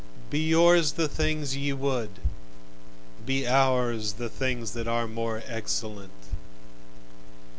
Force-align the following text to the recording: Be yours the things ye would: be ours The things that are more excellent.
Be 0.31 0.39
yours 0.39 0.93
the 0.93 1.07
things 1.07 1.55
ye 1.55 1.73
would: 1.73 2.09
be 3.23 3.45
ours 3.47 4.13
The 4.13 4.29
things 4.29 4.71
that 4.71 4.87
are 4.87 5.07
more 5.07 5.43
excellent. 5.45 6.11